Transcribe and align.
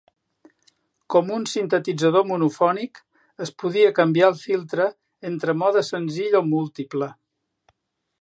Com 1.15 1.27
un 1.33 1.43
sintetitzador 1.49 2.23
monofònic, 2.29 3.01
es 3.47 3.51
podia 3.63 3.91
canviar 3.99 4.31
el 4.33 4.39
filtre 4.45 4.87
entre 5.33 5.55
mode 5.61 5.85
senzill 5.91 6.39
o 6.41 6.43
múltiple. 6.49 7.11